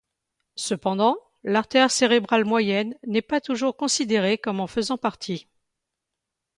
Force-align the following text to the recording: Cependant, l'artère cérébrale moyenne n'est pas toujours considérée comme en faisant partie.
Cependant, 0.55 1.15
l'artère 1.43 1.91
cérébrale 1.91 2.43
moyenne 2.43 2.95
n'est 3.05 3.21
pas 3.21 3.39
toujours 3.39 3.77
considérée 3.77 4.39
comme 4.39 4.59
en 4.59 4.65
faisant 4.65 4.97
partie. 4.97 5.47